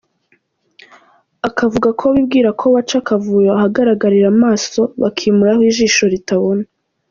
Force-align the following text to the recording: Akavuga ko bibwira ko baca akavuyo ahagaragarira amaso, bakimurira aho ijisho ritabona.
Akavuga 1.47 1.89
ko 1.99 2.05
bibwira 2.15 2.49
ko 2.59 2.65
baca 2.75 2.95
akavuyo 3.01 3.49
ahagaragarira 3.57 4.27
amaso, 4.35 4.79
bakimurira 5.01 5.53
aho 5.55 5.61
ijisho 5.69 6.03
ritabona. 6.13 6.65